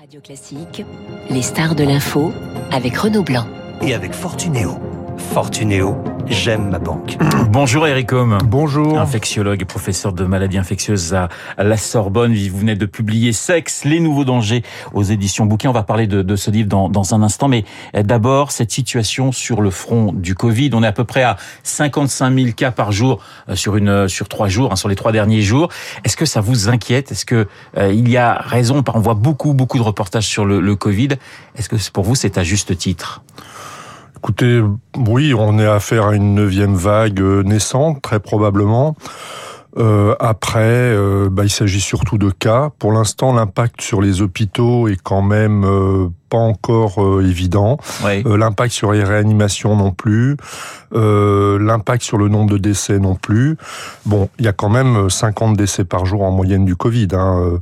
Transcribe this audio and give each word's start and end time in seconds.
Radio 0.00 0.22
Classique, 0.22 0.82
les 1.28 1.42
stars 1.42 1.74
de 1.74 1.84
l'info 1.84 2.32
avec 2.72 2.96
Renaud 2.96 3.22
Blanc. 3.22 3.46
Et 3.82 3.92
avec 3.92 4.14
Fortunéo. 4.14 4.78
Fortunéo, 5.20 6.02
j'aime 6.26 6.70
ma 6.70 6.78
banque. 6.80 7.16
Bonjour 7.50 7.86
Eric 7.86 8.12
Homme. 8.12 8.38
Bonjour. 8.44 8.98
Infectiologue 8.98 9.62
et 9.62 9.64
professeur 9.64 10.12
de 10.12 10.24
maladies 10.24 10.58
infectieuses 10.58 11.14
à 11.14 11.28
la 11.58 11.76
Sorbonne. 11.76 12.34
Vous 12.34 12.58
venez 12.58 12.74
de 12.74 12.86
publier 12.86 13.32
Sexe, 13.32 13.84
les 13.84 14.00
nouveaux 14.00 14.24
dangers 14.24 14.62
aux 14.92 15.04
éditions 15.04 15.46
Bouquet. 15.46 15.68
On 15.68 15.72
va 15.72 15.84
parler 15.84 16.06
de, 16.08 16.22
de 16.22 16.36
ce 16.36 16.50
livre 16.50 16.68
dans, 16.68 16.88
dans, 16.88 17.14
un 17.14 17.22
instant. 17.22 17.46
Mais 17.46 17.64
d'abord, 17.94 18.50
cette 18.50 18.72
situation 18.72 19.30
sur 19.30 19.60
le 19.60 19.70
front 19.70 20.12
du 20.12 20.34
Covid. 20.34 20.70
On 20.72 20.82
est 20.82 20.88
à 20.88 20.92
peu 20.92 21.04
près 21.04 21.22
à 21.22 21.36
55 21.62 22.34
000 22.34 22.52
cas 22.56 22.72
par 22.72 22.90
jour 22.90 23.22
euh, 23.48 23.54
sur, 23.54 23.76
une, 23.76 24.08
sur 24.08 24.28
trois 24.28 24.48
jours, 24.48 24.72
hein, 24.72 24.76
sur 24.76 24.88
les 24.88 24.96
trois 24.96 25.12
derniers 25.12 25.42
jours. 25.42 25.68
Est-ce 26.04 26.16
que 26.16 26.26
ça 26.26 26.40
vous 26.40 26.68
inquiète? 26.68 27.12
Est-ce 27.12 27.24
que 27.24 27.46
euh, 27.76 27.92
il 27.92 28.08
y 28.08 28.16
a 28.16 28.34
raison? 28.34 28.82
On 28.94 29.00
voit 29.00 29.14
beaucoup, 29.14 29.54
beaucoup 29.54 29.78
de 29.78 29.84
reportages 29.84 30.26
sur 30.26 30.44
le, 30.44 30.60
le 30.60 30.76
Covid. 30.76 31.10
Est-ce 31.56 31.68
que 31.68 31.76
pour 31.90 32.04
vous, 32.04 32.14
c'est 32.14 32.38
à 32.38 32.42
juste 32.42 32.76
titre? 32.76 33.22
Écoutez, 34.22 34.60
oui, 34.98 35.32
on 35.32 35.58
est 35.58 35.66
affaire 35.66 36.08
à 36.08 36.14
une 36.14 36.34
neuvième 36.34 36.74
vague 36.74 37.22
euh, 37.22 37.42
naissante, 37.42 38.02
très 38.02 38.20
probablement. 38.20 38.94
Euh, 39.78 40.14
après, 40.18 40.60
euh, 40.60 41.28
bah, 41.30 41.44
il 41.44 41.50
s'agit 41.50 41.80
surtout 41.80 42.18
de 42.18 42.30
cas. 42.30 42.70
Pour 42.78 42.92
l'instant, 42.92 43.32
l'impact 43.32 43.80
sur 43.80 44.00
les 44.00 44.20
hôpitaux 44.22 44.88
est 44.88 45.00
quand 45.00 45.22
même 45.22 45.64
euh, 45.64 46.08
pas 46.28 46.38
encore 46.38 47.02
euh, 47.02 47.24
évident. 47.26 47.78
Oui. 48.04 48.22
l'impact 48.24 48.72
sur 48.72 48.92
les 48.92 49.04
réanimations 49.04 49.76
non 49.76 49.92
plus. 49.92 50.36
l'impact 50.92 52.02
sur 52.02 52.18
le 52.18 52.28
nombre 52.28 52.50
de 52.50 52.58
décès 52.58 52.98
non 52.98 53.14
plus. 53.14 53.56
Bon, 54.06 54.28
il 54.38 54.44
y 54.44 54.48
a 54.48 54.52
quand 54.52 54.68
même 54.68 55.08
50 55.08 55.56
décès 55.56 55.84
par 55.84 56.04
jour 56.04 56.22
en 56.22 56.30
moyenne 56.30 56.64
du 56.64 56.74
Covid, 56.76 57.08
hein, 57.12 57.58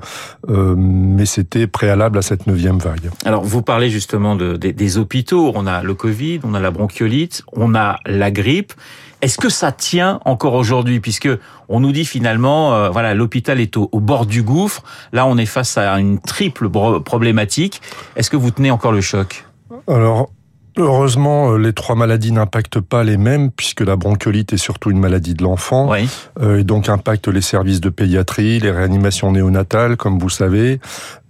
mais 0.49 1.27
c'était 1.27 1.67
préalable 1.67 2.19
à 2.19 2.23
cette 2.23 2.47
neuvième 2.47 2.79
vague. 2.79 3.11
Alors, 3.25 3.45
vous 3.45 3.63
parlez 3.63 3.91
justement 3.91 4.35
de, 4.35 4.57
des, 4.57 4.73
des 4.73 4.99
hôpitaux. 4.99 5.53
On 5.55 5.67
a 5.67 5.83
le 5.83 5.95
Covid, 5.95 6.41
on 6.45 6.55
a 6.55 6.61
la 6.61 6.71
bronchiolite, 6.71 7.43
on 7.53 7.75
a 7.75 7.99
la 8.07 8.31
grippe. 8.31 8.73
Est-ce 9.21 9.39
que 9.39 9.49
ça 9.49 9.73
tient 9.73 10.21
encore 10.25 10.55
aujourd'hui 10.55 11.01
puisque 11.01 11.29
on 11.69 11.81
nous 11.81 11.93
dit 11.93 12.05
finalement 12.05 12.75
euh, 12.75 12.91
voilà 12.91 13.15
l'hôpital 13.15 13.61
est 13.61 13.77
au, 13.77 13.89
au, 13.93 14.01
bord 14.01 14.27
du 14.27 14.43
gouffre 14.43 14.83
là 15.13 15.27
on 15.27 15.37
est 15.37 15.47
face 15.47 15.77
à 15.77 15.99
une 15.99 16.21
triple 16.21 16.69
problématique 16.69 17.83
est-ce 18.17 18.31
que 18.31 18.37
vous 18.37 18.51
tenez 18.51 18.71
encore 18.71 18.93
le 18.93 19.01
choc? 19.01 19.45
Alors 19.87 20.31
Heureusement, 20.81 21.57
les 21.57 21.73
trois 21.73 21.97
maladies 21.97 22.31
n'impactent 22.31 22.79
pas 22.79 23.03
les 23.03 23.17
mêmes, 23.17 23.51
puisque 23.51 23.81
la 23.81 23.97
bronchiolite 23.97 24.53
est 24.53 24.59
surtout 24.59 24.93
une 24.93 25.01
maladie 25.01 25.35
de 25.35 25.43
l'enfant, 25.43 25.91
oui. 25.91 26.09
euh, 26.41 26.61
et 26.61 26.65
donc 26.65 26.89
impacte 26.89 27.27
les 27.27 27.41
services 27.41 27.81
de 27.81 27.89
pédiatrie, 27.89 28.61
les 28.61 28.71
réanimations 28.71 29.33
néonatales, 29.33 29.97
comme 29.97 30.21
vous 30.21 30.29
savez. 30.29 30.79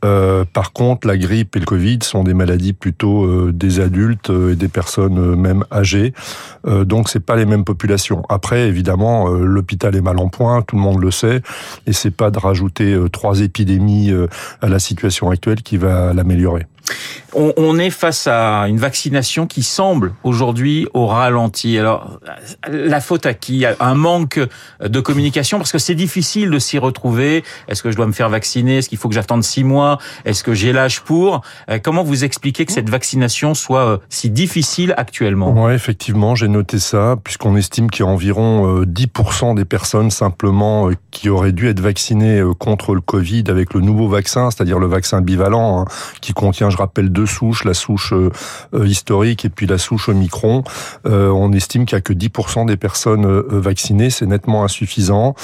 Euh, 0.05 0.45
par 0.53 0.73
contre, 0.73 1.07
la 1.09 1.17
grippe 1.17 1.57
et 1.57 1.59
le 1.59 1.65
Covid 1.65 1.99
sont 2.03 2.23
des 2.23 2.35
maladies 2.35 2.73
plutôt 2.73 3.25
euh, 3.25 3.53
des 3.53 3.81
adultes 3.81 4.31
et 4.31 4.55
des 4.55 4.69
personnes 4.69 5.35
même 5.35 5.65
âgées, 5.73 6.13
euh, 6.67 6.85
donc 6.85 7.09
c'est 7.09 7.21
pas 7.21 7.37
les 7.37 7.47
mêmes 7.47 7.65
populations. 7.65 8.23
Après, 8.29 8.69
évidemment, 8.69 9.29
l'hôpital 9.29 9.97
est 9.97 10.01
mal 10.01 10.19
en 10.19 10.29
point, 10.29 10.63
tout 10.63 10.77
le 10.77 10.83
monde 10.83 11.01
le 11.01 11.11
sait, 11.11 11.43
et 11.87 11.93
c'est 11.93 12.11
pas 12.11 12.31
de 12.31 12.39
rajouter 12.39 12.97
trois 13.13 13.41
épidémies 13.41 14.13
à 14.61 14.69
la 14.69 14.79
situation 14.79 15.31
actuelle 15.31 15.63
qui 15.63 15.77
va 15.77 16.13
l'améliorer. 16.13 16.67
On, 17.35 17.53
on, 17.59 17.79
est 17.79 17.91
face 17.91 18.27
à 18.27 18.67
une 18.69 18.79
vaccination 18.79 19.47
qui 19.47 19.63
semble 19.63 20.15
aujourd'hui 20.25 20.89
au 20.95 21.07
ralenti. 21.07 21.77
Alors, 21.79 22.19
la 22.67 23.01
faute 23.01 23.27
à 23.27 23.35
qui? 23.35 23.67
Un 23.81 23.95
manque 23.95 24.41
de 24.81 25.01
communication? 25.01 25.59
Parce 25.59 25.71
que 25.71 25.79
c'est 25.79 25.95
difficile 25.95 26.51
de 26.51 26.59
s'y 26.59 26.79
retrouver. 26.79 27.45
Est-ce 27.69 27.83
que 27.83 27.91
je 27.91 27.97
dois 27.97 28.07
me 28.07 28.13
faire 28.13 28.31
vacciner? 28.31 28.79
Est-ce 28.79 28.89
qu'il 28.89 28.97
faut 28.97 29.09
que 29.09 29.15
j'attende 29.15 29.45
six 29.45 29.65
mois? 29.65 29.88
Est-ce 30.25 30.43
que 30.43 30.55
j'ai 30.55 30.73
l'âge 30.73 31.01
pour 31.01 31.43
Comment 31.83 32.03
vous 32.03 32.25
expliquez 32.25 32.67
que 32.67 32.73
cette 32.73 32.91
vaccination 32.91 33.55
soit 33.55 34.01
si 34.09 34.31
difficile 34.31 34.95
actuellement? 34.97 35.55
Oui, 35.57 35.73
effectivement, 35.73 36.35
j'ai 36.35 36.49
noté 36.49 36.79
ça, 36.79 37.17
puisqu'on 37.23 37.57
estime 37.57 37.91
qu'il 37.91 38.05
y 38.05 38.09
a 38.09 38.11
environ 38.11 38.83
10% 38.83 39.55
des 39.55 39.65
personnes 39.65 40.11
simplement 40.11 40.91
qui 41.11 41.29
auraient 41.29 41.53
dû 41.53 41.69
être 41.69 41.81
vaccinées 41.81 42.43
contre 42.59 42.95
le 42.95 43.01
Covid 43.01 43.45
avec 43.49 43.75
le 43.75 43.81
nouveau 43.81 44.09
vaccin, 44.09 44.51
c'est-à-dire 44.51 44.79
le 44.79 44.87
vaccin 44.87 45.21
bivalent, 45.21 45.81
hein, 45.81 45.85
qui 46.21 46.33
contient, 46.33 46.71
je 46.71 46.77
rappelle, 46.77 47.11
deux 47.11 47.27
souches, 47.27 47.65
la 47.65 47.75
souche 47.75 48.13
euh, 48.13 48.31
historique 48.87 49.45
et 49.45 49.49
puis 49.49 49.67
la 49.67 49.79
souche 49.79 50.09
Omicron. 50.09 50.65
Euh, 51.07 51.29
on 51.31 51.53
estime 51.53 51.87
qu'il 51.87 51.97
y 51.97 51.99
a 51.99 52.01
que 52.01 52.13
10% 52.13 52.67
des 52.67 52.77
personnes 52.77 53.27
euh, 53.27 53.45
vaccinées, 53.51 54.11
c'est 54.11 54.27
nettement 54.27 54.65
insuffisant. 54.65 55.35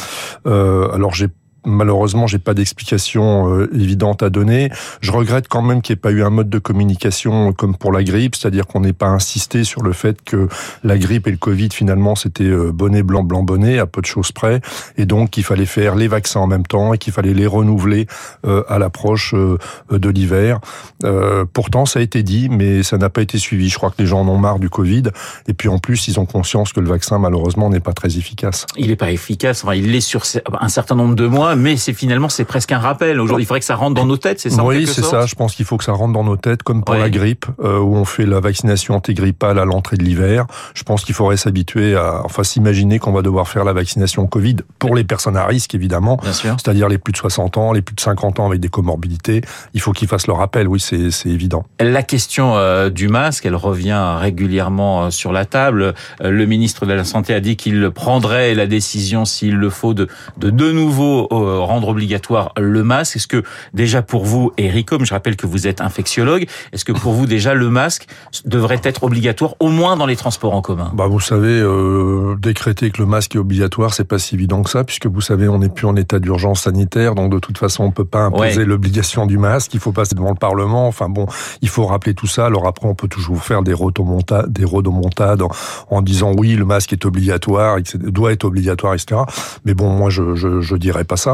Euh, 0.47 0.91
alors 0.93 1.15
j'ai 1.15 1.28
malheureusement, 1.65 2.27
j'ai 2.27 2.39
pas 2.39 2.55
d'explication 2.55 3.53
euh, 3.53 3.71
évidente 3.75 4.23
à 4.23 4.31
donner. 4.31 4.71
Je 5.01 5.13
regrette 5.13 5.49
quand 5.49 5.63
même 5.63 5.83
qu'il 5.83 5.95
n'y 5.95 5.99
ait 5.99 6.01
pas 6.01 6.11
eu 6.11 6.23
un 6.23 6.31
mode 6.31 6.51
de 6.51 6.59
communication 6.59 7.53
comme 7.53 7.77
pour 7.77 7.93
la 7.93 8.03
grippe, 8.03 8.37
c'est-à-dire 8.37 8.67
qu'on 8.67 8.81
n'ait 8.81 8.93
pas 8.93 9.09
insisté 9.09 9.65
sur 9.65 9.83
le 9.83 9.93
fait 9.93 10.23
que 10.23 10.49
la 10.83 10.99
grippe 10.99 11.27
et 11.27 11.31
le 11.31 11.37
Covid, 11.37 11.69
finalement, 11.73 12.15
c'était 12.15 12.45
euh, 12.45 12.73
bonnet 12.73 13.03
blanc 13.03 13.23
blanc 13.23 13.43
bonnet 13.43 13.79
à 13.79 13.87
peu 13.87 14.01
de 14.01 14.07
choses 14.07 14.33
près, 14.33 14.61
et 14.97 15.07
donc 15.07 15.31
qu'il 15.31 15.45
fallait 15.45 15.67
faire 15.67 15.95
les 15.95 16.09
vaccins 16.09 16.41
en 16.41 16.47
même 16.47 16.67
temps 16.67 16.95
et 16.95 16.99
qu'il 16.99 17.13
fallait 17.13 17.35
les 17.35 17.47
renouveler 17.47 18.07
euh, 18.47 18.63
à 18.69 18.79
l'approche 18.79 19.35
euh, 19.35 19.59
de 19.91 20.09
l'hiver. 20.09 20.61
Euh, 21.05 21.45
pourtant, 21.51 21.87
ça 21.87 22.01
a 22.01 22.03
été 22.03 22.23
dit, 22.23 22.49
mais 22.51 22.83
ça 22.83 22.99
n'a 22.99 23.11
pas 23.11 23.23
été 23.23 23.39
suivi. 23.39 23.69
Je 23.69 23.77
crois 23.77 23.91
que 23.91 23.97
les 23.99 24.07
gens 24.07 24.21
en 24.21 24.29
ont 24.29 24.39
marre 24.39 24.59
du 24.59 24.71
Covid, 24.71 25.05
et 25.49 25.55
puis 25.55 25.69
en 25.69 25.79
plus, 25.79 26.09
ils 26.09 26.21
ont 26.21 26.27
conscience 26.27 26.73
que 26.73 26.81
le 26.81 26.89
vaccin, 26.89 27.19
malheureusement, 27.19 27.71
n'est 27.71 27.81
pas 27.81 27.93
très 27.93 28.17
efficace. 28.19 28.67
Il 28.77 28.89
n'est 28.89 28.97
pas 28.97 29.11
efficace. 29.11 29.65
Enfin, 29.65 29.75
il 29.75 29.93
l'est 29.93 30.01
sur 30.01 30.23
un 30.61 30.69
certain 30.69 30.95
nombre 30.95 31.15
de 31.15 31.27
mois 31.27 31.53
mais 31.56 31.76
c'est 31.76 31.92
finalement 31.92 32.28
c'est 32.28 32.44
presque 32.44 32.72
un 32.72 32.78
rappel. 32.78 33.20
Aujourd'hui, 33.20 33.44
il 33.44 33.47
faudrait 33.47 33.60
que 33.60 33.66
ça 33.66 33.76
rentre 33.76 33.94
dans 33.94 34.06
nos 34.06 34.16
têtes, 34.16 34.41
c'est 34.41 34.50
ça 34.50 34.65
Oui, 34.65 34.87
c'est 34.87 35.03
ça. 35.03 35.26
Je 35.26 35.34
pense 35.34 35.54
qu'il 35.54 35.65
faut 35.65 35.76
que 35.76 35.84
ça 35.84 35.92
rentre 35.92 36.12
dans 36.12 36.25
nos 36.25 36.37
têtes, 36.37 36.62
comme 36.62 36.84
pour 36.84 36.94
la 36.94 37.10
grippe, 37.10 37.47
euh, 37.62 37.78
où 37.78 37.97
on 37.97 38.04
fait 38.04 38.26
la 38.26 38.41
vaccination 38.41 38.94
antigrippale 38.94 39.59
à 39.59 39.65
l'entrée 39.65 39.97
de 39.97 40.04
l'hiver. 40.04 40.47
Je 40.75 40.82
pense 40.82 41.04
qu'il 41.04 41.15
faudrait 41.15 41.37
s'habituer 41.37 41.97
à, 41.97 42.22
enfin, 42.25 42.44
s'imaginer 42.44 42.98
qu'on 42.98 43.12
va 43.12 43.22
devoir 43.22 43.48
faire 43.48 43.65
la 43.65 43.72
vaccination 43.72 44.26
Covid 44.26 44.56
pour 44.78 44.94
les 44.94 45.04
personnes 45.04 45.37
à 45.37 45.47
risque, 45.47 45.75
évidemment, 45.75 46.16
Bien 46.22 46.32
sûr. 46.32 46.56
c'est-à-dire 46.62 46.88
les 46.88 46.98
plus 46.98 47.12
de 47.12 47.16
60 47.16 47.59
ans, 47.59 47.72
les 47.72 47.82
plus 47.82 47.94
de 47.94 48.00
50 48.00 48.41
ans 48.41 48.47
avec 48.47 48.60
des 48.60 48.69
comorbidités. 48.69 49.42
Il 49.75 49.81
faut 49.81 49.92
qu'ils 49.92 50.09
fassent 50.09 50.26
le 50.26 50.32
rappel. 50.32 50.69
Oui, 50.69 50.81
c'est 50.81 51.28
évident. 51.28 51.65
La 51.81 52.03
question 52.03 52.56
euh, 52.56 52.91
du 52.91 53.09
masque, 53.09 53.47
elle 53.47 53.56
revient 53.56 54.16
régulièrement 54.19 55.04
euh, 55.04 55.10
sur 55.10 55.32
la 55.32 55.44
table. 55.44 55.94
Le 56.21 56.47
ministre 56.47 56.86
de 56.86 56.92
la 56.92 57.04
Santé 57.04 57.34
a 57.34 57.41
dit 57.41 57.56
qu'il 57.56 57.91
prendrait 57.91 58.54
la 58.54 58.66
décision, 58.66 59.25
s'il 59.25 59.56
le 59.56 59.71
faut, 59.71 59.94
de 59.94 60.09
de, 60.38 60.50
de 60.50 60.72
nouveau 60.72 61.28
euh, 61.44 61.59
rendre 61.60 61.88
obligatoire 61.88 62.53
le 62.59 62.82
masque. 62.84 63.16
Est-ce 63.16 63.27
que 63.28 63.43
déjà 63.72 64.03
pour 64.03 64.25
vous, 64.25 64.53
Eric 64.59 64.93
Homme, 64.93 65.05
je 65.05 65.12
rappelle 65.15 65.37
que 65.37 65.47
vous 65.47 65.66
êtes 65.66 65.81
infectiologue, 65.81 66.47
est-ce 66.72 66.84
que 66.84 66.93
pour 66.93 67.12
vous 67.12 67.27
déjà 67.27 67.55
le 67.55 67.69
masque 67.71 68.06
devrait 68.44 68.81
être 68.82 69.05
obligatoire 69.05 69.54
au 69.60 69.69
moins 69.69 69.97
dans 69.97 70.06
les 70.06 70.16
transports 70.16 70.54
en 70.54 70.62
commun? 70.62 70.91
Bah, 70.94 71.06
vous 71.09 71.21
savez, 71.21 71.60
euh, 71.60 72.34
décréter 72.38 72.91
que 72.91 73.00
le 73.03 73.06
masque 73.06 73.34
est 73.37 73.38
obligatoire, 73.38 73.94
c'est 73.94 74.04
pas 74.04 74.19
si 74.19 74.34
évident 74.34 74.62
que 74.62 74.71
ça, 74.71 74.84
puisque 74.84 75.06
vous 75.06 75.21
savez, 75.21 75.49
on 75.49 75.59
n'est 75.59 75.69
plus 75.69 75.87
en 75.87 75.97
état 75.97 76.19
d'urgence 76.19 76.62
sanitaire, 76.62 77.15
donc 77.15 77.31
de 77.33 77.38
toute 77.38 77.59
façon, 77.59 77.84
on 77.84 77.91
peut 77.91 78.04
pas 78.04 78.21
imposer 78.21 78.59
Ouais. 78.59 78.65
l'obligation 78.65 79.27
du 79.27 79.38
masque. 79.38 79.75
Il 79.75 79.81
faut 79.81 79.93
passer 79.93 80.15
devant 80.15 80.31
le 80.31 80.34
Parlement. 80.37 80.87
Enfin 80.87 81.09
bon, 81.09 81.27
il 81.62 81.69
faut 81.69 81.87
rappeler 81.87 82.15
tout 82.15 82.27
ça. 82.27 82.47
Alors 82.47 82.66
après, 82.66 82.87
on 82.88 82.94
peut 82.94 83.09
toujours 83.09 83.43
faire 83.43 83.62
des 83.62 83.72
rodomontades 83.75 85.43
en, 85.43 85.50
en 85.91 86.03
disant 86.03 86.33
oui, 86.37 86.54
le 86.54 86.65
masque 86.65 86.93
est 86.93 87.04
obligatoire, 87.04 87.78
etc., 87.78 87.99
doit 88.00 88.33
être 88.33 88.44
obligatoire, 88.44 88.94
etc. 88.94 89.22
Mais 89.65 89.75
bon, 89.75 89.88
moi, 89.91 90.10
je 90.10 90.34
je, 90.34 90.60
je 90.60 90.77
dirais 90.77 91.04
pas 91.04 91.16
ça. 91.16 91.34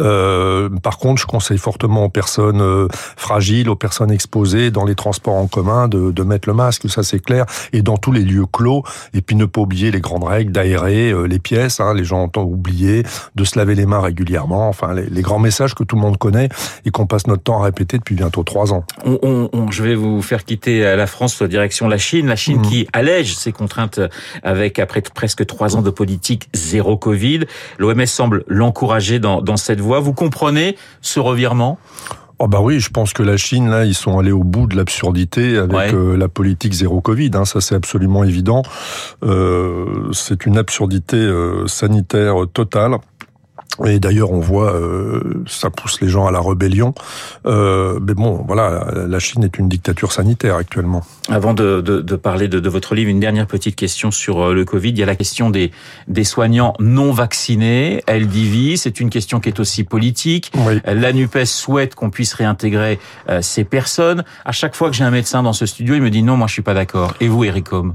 Euh, 0.00 0.68
par 0.82 0.98
contre, 0.98 1.20
je 1.20 1.26
conseille 1.26 1.58
fortement 1.58 2.04
aux 2.04 2.08
personnes 2.08 2.60
euh, 2.60 2.88
fragiles, 3.16 3.68
aux 3.68 3.76
personnes 3.76 4.10
exposées 4.10 4.70
dans 4.70 4.84
les 4.84 4.94
transports 4.94 5.34
en 5.34 5.46
commun 5.46 5.88
de, 5.88 6.10
de 6.10 6.22
mettre 6.22 6.48
le 6.48 6.54
masque. 6.54 6.88
Ça, 6.88 7.02
c'est 7.02 7.20
clair. 7.20 7.44
Et 7.72 7.82
dans 7.82 7.96
tous 7.96 8.12
les 8.12 8.22
lieux 8.22 8.46
clos. 8.46 8.82
Et 9.14 9.20
puis 9.22 9.36
ne 9.36 9.44
pas 9.44 9.60
oublier 9.60 9.90
les 9.90 10.00
grandes 10.00 10.24
règles 10.24 10.52
d'aérer 10.52 11.10
euh, 11.10 11.24
les 11.24 11.38
pièces. 11.38 11.80
Hein, 11.80 11.94
les 11.94 12.04
gens 12.04 12.30
ont 12.36 12.40
oublié 12.42 13.02
de 13.34 13.44
se 13.44 13.58
laver 13.58 13.74
les 13.74 13.86
mains 13.86 14.00
régulièrement. 14.00 14.68
Enfin, 14.68 14.94
les, 14.94 15.06
les 15.06 15.22
grands 15.22 15.38
messages 15.38 15.74
que 15.74 15.84
tout 15.84 15.96
le 15.96 16.02
monde 16.02 16.18
connaît 16.18 16.48
et 16.84 16.90
qu'on 16.90 17.06
passe 17.06 17.26
notre 17.26 17.42
temps 17.42 17.60
à 17.60 17.64
répéter 17.64 17.98
depuis 17.98 18.14
bientôt 18.14 18.42
trois 18.44 18.72
ans. 18.72 18.84
on, 19.04 19.18
on- 19.22 19.48
on- 19.52 19.70
je 19.70 19.82
vais 19.82 19.94
vous 19.94 20.22
faire 20.22 20.44
quitter 20.44 20.80
la 20.96 21.06
France 21.06 21.42
direction 21.42 21.88
la 21.88 21.98
Chine. 21.98 22.26
La 22.26 22.36
Chine 22.36 22.58
Mhm. 22.58 22.62
qui 22.62 22.88
allège 22.92 23.36
ses 23.36 23.52
contraintes 23.52 24.00
avec 24.42 24.78
après 24.78 25.02
presque 25.02 25.44
trois 25.46 25.76
ans 25.76 25.82
de 25.82 25.90
politique 25.90 26.48
zéro 26.54 26.96
Covid. 26.96 27.40
L'OMS 27.78 28.06
semble 28.06 28.44
l'encourager 28.48 29.18
dans, 29.18 29.27
dans 29.36 29.56
cette 29.56 29.80
voie. 29.80 30.00
Vous 30.00 30.14
comprenez 30.14 30.76
ce 31.02 31.20
revirement? 31.20 31.78
Oh 32.40 32.46
bah 32.46 32.60
oui, 32.62 32.78
je 32.78 32.90
pense 32.90 33.12
que 33.12 33.24
la 33.24 33.36
Chine, 33.36 33.68
là, 33.68 33.84
ils 33.84 33.96
sont 33.96 34.16
allés 34.20 34.30
au 34.30 34.44
bout 34.44 34.68
de 34.68 34.76
l'absurdité 34.76 35.56
avec 35.58 35.72
Ouais. 35.76 35.92
euh, 35.92 36.16
la 36.16 36.28
politique 36.28 36.72
zéro 36.72 37.00
Covid. 37.00 37.32
Hein, 37.34 37.44
ça, 37.44 37.60
c'est 37.60 37.74
absolument 37.74 38.22
évident. 38.22 38.62
Euh, 39.24 40.10
c'est 40.12 40.46
une 40.46 40.56
absurdité 40.56 41.16
euh, 41.16 41.66
sanitaire 41.66 42.34
totale. 42.52 42.98
Et 43.86 44.00
d'ailleurs, 44.00 44.32
on 44.32 44.40
voit, 44.40 44.72
euh, 44.72 45.44
ça 45.46 45.70
pousse 45.70 46.00
les 46.00 46.08
gens 46.08 46.26
à 46.26 46.30
la 46.30 46.40
rébellion. 46.40 46.94
Euh, 47.46 47.98
mais 48.02 48.14
bon, 48.14 48.44
voilà, 48.46 48.86
la 49.06 49.18
Chine 49.18 49.44
est 49.44 49.58
une 49.58 49.68
dictature 49.68 50.12
sanitaire 50.12 50.56
actuellement. 50.56 51.02
Avant 51.28 51.54
de, 51.54 51.80
de, 51.80 52.00
de 52.00 52.16
parler 52.16 52.48
de, 52.48 52.58
de, 52.58 52.68
votre 52.68 52.94
livre, 52.94 53.10
une 53.10 53.20
dernière 53.20 53.46
petite 53.46 53.76
question 53.76 54.10
sur 54.10 54.48
euh, 54.48 54.54
le 54.54 54.64
Covid. 54.64 54.90
Il 54.90 54.98
y 54.98 55.02
a 55.02 55.06
la 55.06 55.16
question 55.16 55.50
des, 55.50 55.70
des 56.08 56.24
soignants 56.24 56.74
non 56.80 57.12
vaccinés. 57.12 58.02
Elle 58.06 58.26
divise. 58.26 58.82
C'est 58.82 59.00
une 59.00 59.10
question 59.10 59.40
qui 59.40 59.48
est 59.48 59.60
aussi 59.60 59.84
politique. 59.84 60.50
Oui. 60.56 60.80
La 60.84 61.12
Nupes 61.12 61.44
souhaite 61.44 61.94
qu'on 61.94 62.10
puisse 62.10 62.34
réintégrer 62.34 62.98
euh, 63.28 63.42
ces 63.42 63.64
personnes. 63.64 64.24
À 64.44 64.52
chaque 64.52 64.74
fois 64.74 64.90
que 64.90 64.96
j'ai 64.96 65.04
un 65.04 65.10
médecin 65.10 65.42
dans 65.42 65.52
ce 65.52 65.66
studio, 65.66 65.94
il 65.94 66.02
me 66.02 66.10
dit 66.10 66.22
non, 66.22 66.36
moi 66.36 66.46
je 66.46 66.54
suis 66.54 66.62
pas 66.62 66.74
d'accord. 66.74 67.14
Et 67.20 67.28
vous, 67.28 67.44
Eric 67.44 67.72
Homme? 67.72 67.94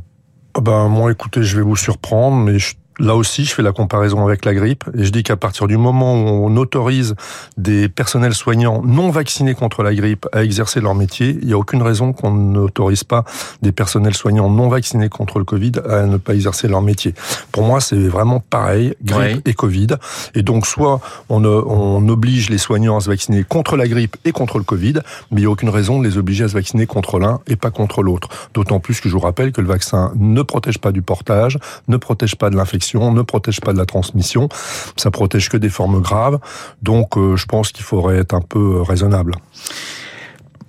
Ah 0.55 0.61
Ben 0.61 0.87
moi, 0.87 1.11
écoutez, 1.11 1.43
je 1.43 1.57
vais 1.57 1.63
vous 1.63 1.75
surprendre, 1.75 2.37
mais 2.37 2.59
je 2.59 2.75
Là 2.99 3.15
aussi, 3.15 3.45
je 3.45 3.53
fais 3.53 3.63
la 3.63 3.71
comparaison 3.71 4.25
avec 4.25 4.45
la 4.45 4.53
grippe 4.53 4.83
et 4.97 5.03
je 5.03 5.11
dis 5.11 5.23
qu'à 5.23 5.35
partir 5.35 5.67
du 5.67 5.77
moment 5.77 6.13
où 6.13 6.47
on 6.47 6.57
autorise 6.57 7.15
des 7.57 7.89
personnels 7.89 8.33
soignants 8.33 8.81
non 8.83 9.09
vaccinés 9.09 9.55
contre 9.55 9.83
la 9.83 9.93
grippe 9.95 10.27
à 10.31 10.43
exercer 10.43 10.79
leur 10.79 10.95
métier, 10.95 11.37
il 11.41 11.47
n'y 11.47 11.53
a 11.53 11.57
aucune 11.57 11.81
raison 11.81 12.13
qu'on 12.13 12.31
n'autorise 12.31 13.03
pas 13.03 13.23
des 13.61 13.71
personnels 13.71 14.13
soignants 14.13 14.49
non 14.49 14.69
vaccinés 14.69 15.09
contre 15.09 15.39
le 15.39 15.45
Covid 15.45 15.73
à 15.89 16.03
ne 16.03 16.17
pas 16.17 16.33
exercer 16.33 16.67
leur 16.67 16.81
métier. 16.81 17.15
Pour 17.51 17.63
moi, 17.63 17.81
c'est 17.81 17.95
vraiment 17.95 18.39
pareil, 18.39 18.93
grippe 19.03 19.47
et 19.47 19.53
Covid. 19.53 19.87
Et 20.35 20.43
donc, 20.43 20.67
soit 20.67 20.99
on, 21.29 21.43
euh, 21.43 21.61
on 21.65 22.07
oblige 22.09 22.49
les 22.49 22.57
soignants 22.57 22.97
à 22.97 23.01
se 23.01 23.09
vacciner 23.09 23.43
contre 23.43 23.75
la 23.75 23.87
grippe 23.87 24.17
et 24.25 24.31
contre 24.31 24.57
le 24.57 24.63
Covid, 24.63 24.93
mais 25.31 25.41
il 25.41 25.43
n'y 25.43 25.45
a 25.45 25.49
aucune 25.49 25.69
raison 25.69 25.99
de 25.99 26.07
les 26.07 26.17
obliger 26.17 26.43
à 26.43 26.47
se 26.47 26.53
vacciner 26.53 26.85
contre 26.85 27.19
l'un 27.19 27.39
et 27.47 27.55
pas 27.55 27.71
contre 27.71 28.03
l'autre. 28.03 28.29
D'autant 28.53 28.79
plus 28.79 29.01
que 29.01 29.09
je 29.09 29.13
vous 29.13 29.19
rappelle 29.19 29.51
que 29.51 29.61
le 29.61 29.67
vaccin 29.67 30.11
ne 30.15 30.41
protège 30.41 30.77
pas 30.77 30.91
du 30.91 31.01
portage, 31.01 31.57
ne 31.87 31.97
protège 31.97 32.35
pas 32.35 32.49
de 32.49 32.55
l'infection, 32.55 32.82
ne 32.93 33.21
protège 33.21 33.61
pas 33.61 33.73
de 33.73 33.77
la 33.77 33.85
transmission, 33.85 34.49
ça 34.97 35.11
protège 35.11 35.49
que 35.49 35.57
des 35.57 35.69
formes 35.69 36.01
graves. 36.01 36.39
Donc, 36.81 37.17
euh, 37.17 37.35
je 37.35 37.45
pense 37.45 37.71
qu'il 37.71 37.85
faudrait 37.85 38.17
être 38.17 38.33
un 38.33 38.41
peu 38.41 38.77
euh, 38.77 38.81
raisonnable. 38.81 39.35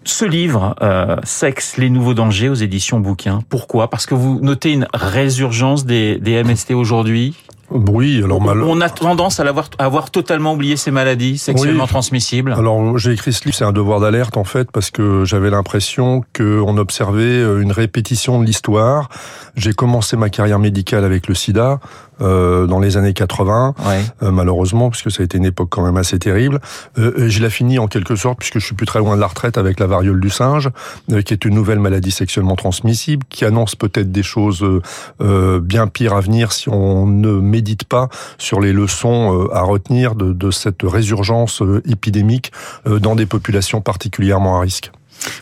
Ce 0.04 0.26
livre, 0.26 0.76
euh, 0.82 1.16
Sexe, 1.24 1.78
les 1.78 1.88
nouveaux 1.88 2.12
dangers 2.12 2.50
aux 2.50 2.54
éditions 2.54 3.00
Bouquin. 3.00 3.40
Pourquoi? 3.48 3.88
Parce 3.88 4.04
que 4.04 4.14
vous 4.14 4.38
notez 4.42 4.72
une 4.72 4.86
résurgence 4.92 5.86
des 5.86 6.44
MST 6.44 6.72
aujourd'hui? 6.74 7.34
Oui, 7.70 8.20
alors 8.22 8.40
mal... 8.40 8.62
On 8.62 8.80
a 8.80 8.90
tendance 8.90 9.40
à, 9.40 9.44
l'avoir, 9.44 9.70
à 9.78 9.84
avoir 9.84 10.10
totalement 10.10 10.52
oublié 10.52 10.76
ces 10.76 10.90
maladies 10.90 11.38
sexuellement 11.38 11.84
Oui. 11.84 11.88
transmissibles. 11.88 12.52
Alors 12.52 12.98
j'ai 12.98 13.12
écrit 13.12 13.32
ce 13.32 13.44
livre, 13.44 13.56
c'est 13.56 13.64
un 13.64 13.72
devoir 13.72 14.00
d'alerte 14.00 14.36
en 14.36 14.44
fait, 14.44 14.70
parce 14.70 14.90
que 14.90 15.24
j'avais 15.24 15.50
l'impression 15.50 16.22
qu'on 16.36 16.76
observait 16.76 17.22
euh, 17.22 17.60
une 17.60 17.72
répétition 17.72 18.40
de 18.40 18.44
l'histoire. 18.44 19.08
J'ai 19.56 19.72
commencé 19.72 20.16
ma 20.16 20.30
carrière 20.30 20.58
médicale 20.58 21.04
avec 21.04 21.26
le 21.28 21.34
sida 21.34 21.80
euh, 22.20 22.66
dans 22.66 22.78
les 22.80 22.96
années 22.96 23.12
80, 23.12 23.74
Ouais. 23.86 24.00
euh, 24.22 24.30
malheureusement, 24.30 24.90
parce 24.90 25.02
que 25.02 25.10
ça 25.10 25.22
a 25.22 25.24
été 25.24 25.38
une 25.38 25.44
époque 25.44 25.68
quand 25.70 25.84
même 25.84 25.96
assez 25.96 26.18
terrible. 26.18 26.60
Euh, 26.98 27.28
je 27.28 27.42
l'ai 27.42 27.50
fini 27.50 27.78
en 27.78 27.86
quelque 27.88 28.16
sorte, 28.16 28.38
puisque 28.38 28.58
je 28.58 28.64
suis 28.66 28.74
plus 28.74 28.86
très 28.86 28.98
loin 28.98 29.16
de 29.16 29.20
la 29.20 29.26
retraite 29.26 29.58
avec 29.58 29.80
la 29.80 29.86
variole 29.86 30.20
du 30.20 30.30
singe, 30.30 30.70
euh, 31.12 31.22
qui 31.22 31.32
est 31.34 31.44
une 31.44 31.54
nouvelle 31.54 31.78
maladie 31.80 32.10
sexuellement 32.10 32.56
transmissible, 32.56 33.24
qui 33.28 33.44
annonce 33.44 33.74
peut-être 33.76 34.12
des 34.12 34.22
choses 34.22 34.62
euh, 34.62 34.80
euh, 35.20 35.60
bien 35.60 35.86
pires 35.86 36.14
à 36.14 36.20
venir 36.20 36.52
si 36.52 36.68
on 36.68 37.06
ne 37.06 37.32
médite 37.32 37.84
pas 37.84 38.08
sur 38.38 38.60
les 38.60 38.72
leçons 38.72 39.48
à 39.52 39.62
retenir 39.62 40.14
de, 40.14 40.32
de 40.32 40.50
cette 40.50 40.82
résurgence 40.82 41.62
épidémique 41.88 42.52
euh, 42.86 42.98
dans 42.98 43.14
des 43.14 43.26
populations 43.26 43.80
particulièrement 43.80 44.58
à 44.58 44.60
risque. 44.60 44.90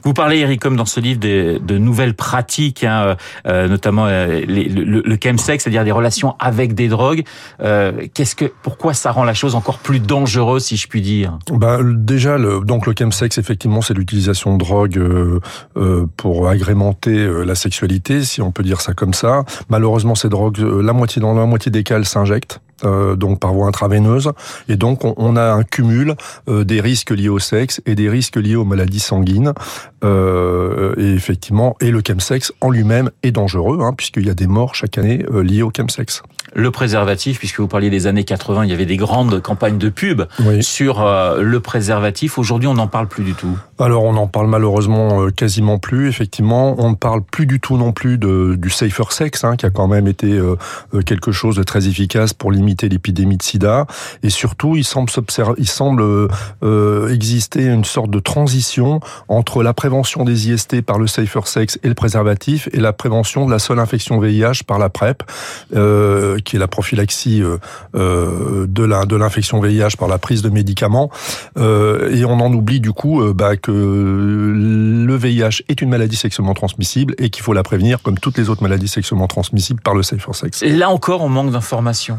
Vous 0.04 0.14
parlez, 0.14 0.38
Eric, 0.38 0.60
comme 0.60 0.76
dans 0.76 0.84
ce 0.84 1.00
livre, 1.00 1.18
des, 1.18 1.58
de 1.58 1.78
nouvelles 1.78 2.14
pratiques, 2.14 2.84
hein, 2.84 3.16
euh, 3.46 3.68
notamment 3.68 4.06
euh, 4.06 4.40
le, 4.46 5.02
le 5.04 5.18
chemsex, 5.22 5.64
c'est-à-dire 5.64 5.84
des 5.84 5.92
relations 5.92 6.34
avec 6.38 6.74
des 6.74 6.88
drogues. 6.88 7.24
Euh, 7.60 8.06
qu'est-ce 8.14 8.36
que, 8.36 8.44
pourquoi 8.62 8.94
ça 8.94 9.10
rend 9.10 9.24
la 9.24 9.34
chose 9.34 9.54
encore 9.54 9.78
plus 9.78 10.00
dangereuse, 10.00 10.64
si 10.64 10.76
je 10.76 10.86
puis 10.88 11.00
dire? 11.00 11.38
Ben, 11.50 11.80
déjà, 11.82 12.38
le, 12.38 12.60
donc 12.60 12.86
le 12.86 12.94
chemsex, 12.98 13.38
effectivement, 13.38 13.82
c'est 13.82 13.94
l'utilisation 13.94 14.54
de 14.54 14.58
drogue 14.58 14.98
euh, 14.98 15.40
euh, 15.76 16.06
pour 16.16 16.48
agrémenter 16.48 17.18
euh, 17.18 17.44
la 17.44 17.54
sexualité, 17.54 18.22
si 18.22 18.40
on 18.42 18.52
peut 18.52 18.62
dire 18.62 18.80
ça 18.80 18.92
comme 18.94 19.14
ça. 19.14 19.44
Malheureusement, 19.68 20.14
ces 20.14 20.28
drogues, 20.28 20.60
euh, 20.60 20.82
la 20.82 20.92
moitié 20.92 21.20
dans 21.20 21.34
la 21.34 21.46
moitié 21.46 21.70
des 21.72 21.82
cas, 21.82 22.02
s'injectent. 22.04 22.60
Euh, 22.84 23.16
donc 23.16 23.40
par 23.40 23.52
voie 23.52 23.66
intraveineuse, 23.66 24.32
et 24.68 24.76
donc 24.76 25.04
on, 25.04 25.14
on 25.16 25.36
a 25.36 25.52
un 25.52 25.62
cumul 25.62 26.14
euh, 26.48 26.64
des 26.64 26.80
risques 26.80 27.10
liés 27.10 27.28
au 27.28 27.38
sexe 27.38 27.80
et 27.86 27.94
des 27.94 28.08
risques 28.08 28.36
liés 28.36 28.56
aux 28.56 28.64
maladies 28.64 29.00
sanguines, 29.00 29.52
euh, 30.04 30.94
et 30.96 31.12
effectivement, 31.14 31.76
et 31.80 31.90
le 31.90 32.02
chemsex 32.06 32.52
en 32.60 32.70
lui-même 32.70 33.10
est 33.22 33.32
dangereux, 33.32 33.78
hein, 33.82 33.92
puisqu'il 33.96 34.26
y 34.26 34.30
a 34.30 34.34
des 34.34 34.46
morts 34.46 34.74
chaque 34.74 34.98
année 34.98 35.24
liées 35.42 35.62
au 35.62 35.70
chemsex. 35.74 36.22
Le 36.54 36.70
préservatif, 36.70 37.38
puisque 37.38 37.60
vous 37.60 37.68
parliez 37.68 37.88
des 37.88 38.06
années 38.06 38.24
80, 38.24 38.64
il 38.64 38.70
y 38.70 38.74
avait 38.74 38.84
des 38.84 38.96
grandes 38.98 39.40
campagnes 39.40 39.78
de 39.78 39.88
pub 39.88 40.22
Oui. 40.44 40.62
sur 40.62 41.02
le 41.38 41.60
préservatif. 41.60 42.36
Aujourd'hui, 42.36 42.66
on 42.68 42.74
n'en 42.74 42.88
parle 42.88 43.06
plus 43.08 43.24
du 43.24 43.32
tout. 43.32 43.56
Alors 43.78 44.04
on 44.04 44.16
en 44.16 44.26
parle 44.26 44.48
malheureusement 44.48 45.28
quasiment 45.34 45.78
plus. 45.78 46.08
Effectivement, 46.08 46.74
on 46.78 46.90
ne 46.90 46.94
parle 46.94 47.22
plus 47.22 47.46
du 47.46 47.58
tout 47.58 47.78
non 47.78 47.92
plus 47.92 48.18
de, 48.18 48.54
du 48.56 48.68
safer 48.68 49.12
sex, 49.12 49.44
hein, 49.44 49.56
qui 49.56 49.64
a 49.64 49.70
quand 49.70 49.88
même 49.88 50.06
été 50.06 50.38
quelque 51.06 51.32
chose 51.32 51.56
de 51.56 51.62
très 51.62 51.88
efficace 51.88 52.34
pour 52.34 52.52
limiter 52.52 52.71
l'épidémie 52.80 53.36
de 53.36 53.42
SIDA. 53.42 53.86
Et 54.22 54.30
surtout, 54.30 54.76
il 54.76 54.84
semble, 54.84 55.10
il 55.58 55.68
semble 55.68 56.02
euh, 56.02 56.28
euh, 56.62 57.12
exister 57.12 57.64
une 57.64 57.84
sorte 57.84 58.10
de 58.10 58.18
transition 58.18 59.00
entre 59.28 59.62
la 59.62 59.74
prévention 59.74 60.24
des 60.24 60.50
IST 60.50 60.82
par 60.82 60.98
le 60.98 61.06
safer 61.06 61.46
sex 61.46 61.78
et 61.82 61.88
le 61.88 61.94
préservatif, 61.94 62.68
et 62.72 62.80
la 62.80 62.92
prévention 62.92 63.46
de 63.46 63.50
la 63.50 63.58
seule 63.58 63.78
infection 63.78 64.18
VIH 64.18 64.64
par 64.66 64.78
la 64.78 64.88
PrEP, 64.88 65.22
euh, 65.74 66.38
qui 66.38 66.56
est 66.56 66.58
la 66.58 66.68
prophylaxie 66.68 67.42
de 67.94 69.16
l'infection 69.16 69.60
VIH 69.60 69.96
par 69.98 70.08
la 70.08 70.18
prise 70.18 70.42
de 70.42 70.48
médicaments. 70.48 71.10
Et 71.56 72.24
on 72.24 72.40
en 72.40 72.52
oublie 72.52 72.80
du 72.80 72.92
coup 72.92 73.22
bah, 73.34 73.56
que 73.56 73.72
le 73.72 75.16
VIH 75.16 75.62
est 75.68 75.80
une 75.80 75.90
maladie 75.90 76.16
sexuellement 76.16 76.54
transmissible 76.54 77.14
et 77.18 77.30
qu'il 77.30 77.42
faut 77.42 77.52
la 77.52 77.62
prévenir 77.62 78.02
comme 78.02 78.18
toutes 78.18 78.38
les 78.38 78.48
autres 78.48 78.62
maladies 78.62 78.88
sexuellement 78.88 79.28
transmissibles 79.28 79.80
par 79.80 79.94
le 79.94 80.02
safer 80.02 80.34
sex. 80.34 80.62
Et 80.62 80.70
là 80.70 80.90
encore, 80.90 81.22
on 81.22 81.28
manque 81.28 81.50
d'informations. 81.50 82.18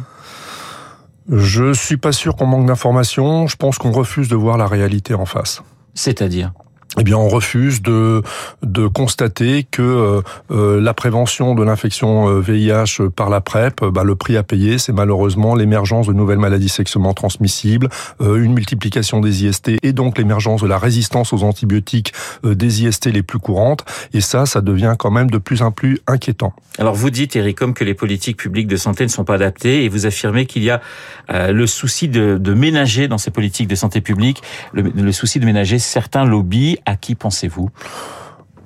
Je 1.30 1.74
suis 1.74 1.98
pas 1.98 2.12
sûr 2.12 2.36
qu'on 2.36 2.46
manque 2.46 2.66
d'informations. 2.66 3.48
Je 3.48 3.56
pense 3.56 3.78
qu'on 3.78 3.92
refuse 3.92 4.28
de 4.28 4.36
voir 4.36 4.58
la 4.58 4.68
réalité 4.68 5.14
en 5.14 5.26
face. 5.26 5.64
C'est-à-dire? 5.94 6.52
Eh 7.00 7.04
bien, 7.04 7.18
on 7.18 7.28
refuse 7.28 7.82
de 7.82 8.22
de 8.62 8.88
constater 8.88 9.66
que 9.70 9.82
euh, 9.82 10.22
euh, 10.52 10.82
la 10.82 10.94
prévention 10.94 11.56
de 11.56 11.64
l'infection 11.64 12.30
euh, 12.30 12.40
VIH 12.40 13.10
par 13.16 13.30
la 13.30 13.42
PrEP, 13.42 13.82
euh, 13.82 13.92
bah, 13.92 14.04
le 14.04 14.16
prix 14.16 14.38
à 14.38 14.44
payer, 14.44 14.78
c'est 14.78 14.94
malheureusement 14.94 15.56
l'émergence 15.56 16.08
de 16.08 16.14
nouvelles 16.14 16.38
maladies 16.40 16.70
sexuellement 16.70 17.14
transmissibles, 17.14 17.90
euh, 18.22 18.44
une 18.44 18.54
multiplication 18.54 19.22
des 19.22 19.46
IST 19.46 19.72
et 19.82 19.94
donc 19.94 20.18
l'émergence 20.18 20.62
de 20.62 20.68
la 20.68 20.78
résistance 20.78 21.34
aux 21.34 21.44
antibiotiques 21.44 22.14
euh, 22.46 22.56
des 22.56 22.84
IST 22.84 23.08
les 23.08 23.24
plus 23.24 23.40
courantes. 23.40 23.86
Et 24.14 24.22
ça, 24.22 24.46
ça 24.46 24.62
devient 24.62 24.96
quand 24.98 25.12
même 25.12 25.32
de 25.32 25.38
plus 25.38 25.62
en 25.62 25.72
plus 25.72 26.00
inquiétant. 26.08 26.54
Alors 26.80 26.96
vous 26.96 27.10
dites, 27.10 27.36
Eric, 27.36 27.58
comme 27.58 27.74
que 27.74 27.84
les 27.84 27.94
politiques 27.94 28.38
publiques 28.38 28.68
de 28.68 28.78
santé 28.78 29.04
ne 29.04 29.10
sont 29.10 29.24
pas 29.24 29.36
adaptées, 29.36 29.84
et 29.84 29.90
vous 29.90 30.06
affirmez 30.06 30.46
qu'il 30.46 30.64
y 30.64 30.72
a 30.72 30.82
euh, 31.32 31.52
le 31.52 31.68
souci 31.68 32.08
de, 32.08 32.38
de 32.40 32.54
ménager 32.54 33.08
dans 33.08 33.20
ces 33.20 33.32
politiques 33.32 33.68
de 33.68 33.76
santé 33.76 34.02
publique, 34.02 34.42
le, 34.74 34.82
le 34.82 35.12
souci 35.12 35.40
de 35.40 35.46
ménager 35.46 35.80
certains 35.80 36.26
lobbies. 36.26 36.78
À 36.86 36.96
qui 36.96 37.16
pensez-vous? 37.16 37.70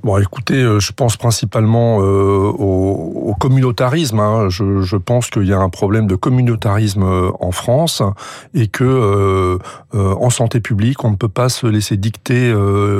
Bon, 0.07 0.17
écoutez, 0.19 0.53
euh, 0.53 0.79
je 0.79 0.93
pense 0.93 1.17
principalement 1.17 1.99
euh, 1.99 2.05
au, 2.05 3.25
au 3.25 3.33
communautarisme. 3.33 4.21
hein. 4.21 4.47
Je, 4.47 4.95
pense 4.95 5.29
qu'il 5.29 5.43
y 5.43 5.51
a 5.51 5.59
un 5.59 5.67
problème 5.67 6.07
de 6.07 6.15
communautarisme 6.15 7.03
euh, 7.03 7.29
en 7.41 7.51
France 7.51 8.01
et 8.53 8.69
que 8.69 9.59
en 9.93 10.29
santé 10.29 10.61
publique, 10.61 11.03
on 11.03 11.11
ne 11.11 11.15
peut 11.17 11.27
pas 11.27 11.49
se 11.49 11.67
laisser 11.67 11.97
dicter 11.97 12.53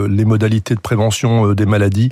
les 0.10 0.26
modalités 0.26 0.74
de 0.76 0.80
prévention 0.80 1.54
des 1.54 1.66
maladies 1.66 2.10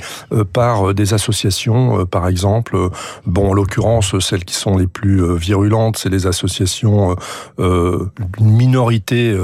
par 0.53 0.93
des 0.93 1.13
associations, 1.13 2.05
par 2.05 2.27
exemple. 2.27 2.77
Bon, 3.25 3.49
en 3.49 3.53
l'occurrence, 3.53 4.17
celles 4.19 4.45
qui 4.45 4.53
sont 4.55 4.77
les 4.77 4.87
plus 4.87 5.35
virulentes, 5.35 5.97
c'est 5.97 6.09
les 6.09 6.27
associations 6.27 7.15
d'une 7.57 8.51
minorité 8.51 9.35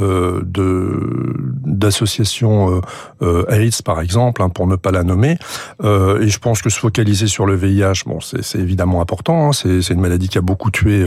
de 0.00 1.36
d'associations 1.64 2.80
AIDS, 3.20 3.82
par 3.84 4.00
exemple, 4.00 4.42
hein, 4.42 4.48
pour 4.48 4.66
ne 4.66 4.76
pas 4.76 4.90
la 4.90 4.97
nommer. 5.02 5.38
Euh, 5.82 6.20
et 6.20 6.28
je 6.28 6.38
pense 6.38 6.62
que 6.62 6.70
se 6.70 6.78
focaliser 6.78 7.26
sur 7.26 7.46
le 7.46 7.54
VIH, 7.54 8.04
bon, 8.06 8.18
c'est 8.20 8.58
évidemment 8.58 9.00
important. 9.00 9.48
hein. 9.48 9.52
c'est 9.52 9.90
une 9.90 10.00
maladie 10.00 10.28
qui 10.28 10.38
a 10.38 10.42
beaucoup 10.42 10.70
tué 10.70 11.04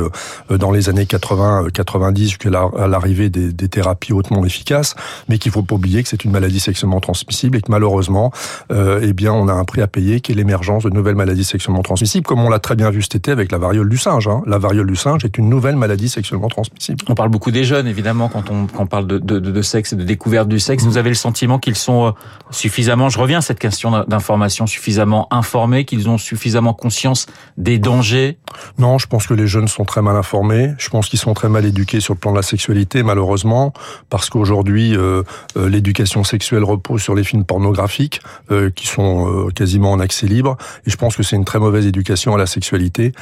euh, 0.51 0.57
dans 0.57 0.71
les 0.71 0.89
années 0.89 1.05
80, 1.05 1.65
euh, 1.65 1.69
90, 1.69 2.29
jusqu'à 2.29 2.49
l'arrivée 2.49 3.29
des, 3.29 3.51
thérapies 3.69 4.11
hautement 4.11 4.43
efficaces, 4.43 4.95
mais 5.29 5.37
qu'il 5.37 5.51
faut 5.51 5.63
pas 5.63 5.75
oublier 5.75 6.03
que 6.03 6.09
c'est 6.09 6.25
une 6.25 6.31
maladie 6.31 6.59
sexuellement 6.59 6.99
transmissible 6.99 7.57
et 7.57 7.61
que 7.61 7.71
malheureusement, 7.71 8.31
euh, 8.71 8.99
eh 9.01 9.13
bien, 9.13 9.31
on 9.31 9.47
a 9.47 9.53
un 9.53 9.63
prix 9.63 9.81
à 9.81 9.87
payer 9.87 10.19
qui 10.19 10.33
est 10.33 10.35
l'émergence 10.35 10.83
de 10.83 10.89
nouvelles 10.89 11.15
maladies 11.15 11.43
sexuellement 11.43 11.83
transmissibles, 11.83 12.25
comme 12.25 12.41
on 12.41 12.49
l'a 12.49 12.59
très 12.59 12.75
bien 12.75 12.89
vu 12.89 13.01
cet 13.01 13.15
été 13.15 13.31
avec 13.31 13.51
la 13.51 13.57
variole 13.57 13.87
du 13.87 13.97
singe. 13.97 14.27
hein. 14.27 14.41
La 14.45 14.57
variole 14.57 14.87
du 14.87 14.95
singe 14.95 15.23
est 15.23 15.37
une 15.37 15.49
nouvelle 15.49 15.75
maladie 15.77 16.09
sexuellement 16.09 16.49
transmissible. 16.49 17.05
On 17.07 17.15
parle 17.15 17.29
beaucoup 17.29 17.51
des 17.51 17.63
jeunes, 17.63 17.87
évidemment, 17.87 18.29
quand 18.29 18.49
on, 18.49 18.85
parle 18.85 19.07
de, 19.07 19.61
sexe 19.61 19.93
et 19.93 19.95
de 19.95 20.03
découverte 20.03 20.49
du 20.49 20.59
sexe. 20.59 20.83
Vous 20.83 20.97
avez 20.97 21.09
le 21.09 21.15
sentiment 21.15 21.59
qu'ils 21.59 21.75
sont 21.75 22.13
suffisamment, 22.49 23.09
je 23.09 23.19
reviens 23.19 23.37
à 23.37 23.41
cette 23.41 23.59
d'information 24.07 24.67
suffisamment 24.67 25.27
informés, 25.31 25.85
qu'ils 25.85 26.09
ont 26.09 26.17
suffisamment 26.17 26.73
conscience 26.73 27.25
des 27.57 27.79
dangers? 27.79 28.37
Non, 28.77 28.97
je 28.97 29.07
pense 29.07 29.27
que 29.27 29.33
les 29.33 29.47
jeunes 29.47 29.67
sont 29.67 29.85
très 29.85 30.01
mal 30.01 30.15
informés. 30.15 30.73
Je 30.77 30.89
pense 30.89 31.09
qu'ils 31.09 31.19
sont 31.19 31.33
très 31.33 31.49
mal 31.49 31.65
éduqués 31.65 31.99
sur 31.99 32.13
le 32.13 32.19
plan 32.19 32.31
de 32.31 32.37
la 32.37 32.43
sexualité, 32.43 33.03
malheureusement, 33.03 33.73
parce 34.09 34.29
qu'aujourd'hui, 34.29 34.95
euh, 34.95 35.23
euh, 35.57 35.69
l'éducation 35.69 36.23
sexuelle 36.23 36.63
repose 36.63 37.01
sur 37.01 37.15
les 37.15 37.23
films 37.23 37.45
pornographiques, 37.45 38.21
euh, 38.51 38.69
qui 38.69 38.87
sont 38.87 39.49
quasiment 39.55 39.91
en 39.91 39.99
accès 39.99 40.27
libre. 40.27 40.57
Et 40.85 40.89
je 40.89 40.97
pense 40.97 41.15
que 41.15 41.23
c'est 41.23 41.35
une 41.35 41.45
très 41.45 41.59
mauvaise 41.59 41.85
éducation 41.85 42.35
à 42.35 42.37
la 42.37 42.45
sexualité, 42.45 43.13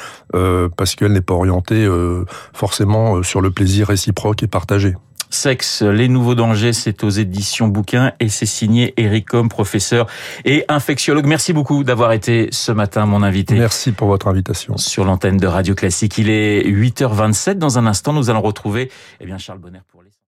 parce 0.76 0.94
qu'elle 0.94 1.12
n'est 1.12 1.20
pas 1.20 1.34
orientée 1.34 1.88
forcément 2.52 3.22
sur 3.22 3.40
le 3.40 3.50
plaisir 3.50 3.88
réciproque 3.88 4.42
et 4.42 4.46
partagé. 4.46 4.94
Sexe, 5.30 5.82
les 5.82 6.08
nouveaux 6.08 6.34
dangers, 6.34 6.72
c'est 6.72 7.04
aux 7.04 7.08
éditions 7.08 7.68
bouquins 7.68 8.12
et 8.20 8.28
c'est 8.28 8.46
signé 8.46 8.94
Eric 8.96 9.28
Com, 9.28 9.48
professeur 9.48 10.06
et 10.44 10.64
infectiologue. 10.68 11.26
Merci 11.26 11.52
beaucoup 11.52 11.84
d'avoir 11.84 12.12
été 12.12 12.48
ce 12.50 12.72
matin 12.72 13.06
mon 13.06 13.22
invité. 13.22 13.54
Merci 13.54 13.92
pour 13.92 14.08
votre 14.08 14.28
invitation. 14.28 14.76
Sur 14.76 15.04
l'antenne 15.04 15.36
de 15.36 15.46
Radio 15.46 15.74
Classique, 15.74 16.18
il 16.18 16.30
est 16.30 16.62
8h27. 16.62 17.54
Dans 17.54 17.78
un 17.78 17.86
instant, 17.86 18.12
nous 18.12 18.30
allons 18.30 18.42
retrouver 18.42 18.90
eh 19.20 19.26
bien 19.26 19.38
Charles 19.38 19.58
Bonner 19.58 19.80
pour 19.90 20.02
les 20.02 20.09